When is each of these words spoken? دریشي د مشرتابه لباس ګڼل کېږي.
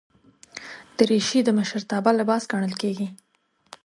دریشي 0.97 1.39
د 1.43 1.49
مشرتابه 1.59 2.11
لباس 2.19 2.43
ګڼل 2.51 2.73
کېږي. 2.81 3.07